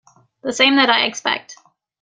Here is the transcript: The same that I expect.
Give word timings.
The 0.41 0.51
same 0.51 0.77
that 0.77 0.89
I 0.89 1.03
expect. 1.05 1.55